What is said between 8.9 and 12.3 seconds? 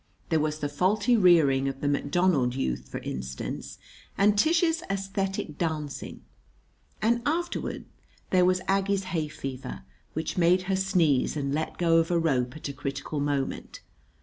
hay fever, which made her sneeze and let go of a